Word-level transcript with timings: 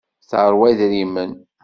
Teṛwa 0.29 0.65
idrimen. 0.71 1.31